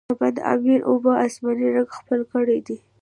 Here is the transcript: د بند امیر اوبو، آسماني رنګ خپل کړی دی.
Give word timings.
د 0.09 0.11
بند 0.19 0.37
امیر 0.53 0.79
اوبو، 0.89 1.09
آسماني 1.25 1.67
رنګ 1.75 1.89
خپل 1.99 2.19
کړی 2.31 2.59
دی. 2.67 2.77